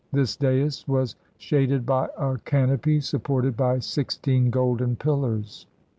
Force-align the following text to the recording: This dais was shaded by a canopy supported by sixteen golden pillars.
This 0.11 0.35
dais 0.35 0.87
was 0.87 1.15
shaded 1.37 1.85
by 1.85 2.09
a 2.17 2.39
canopy 2.43 3.01
supported 3.01 3.55
by 3.55 3.77
sixteen 3.77 4.49
golden 4.49 4.95
pillars. 4.95 5.67